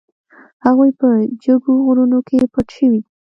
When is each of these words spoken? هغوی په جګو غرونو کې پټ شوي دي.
هغوی 0.65 0.91
په 0.99 1.07
جګو 1.43 1.73
غرونو 1.85 2.19
کې 2.27 2.49
پټ 2.53 2.67
شوي 2.77 2.99
دي. 3.03 3.09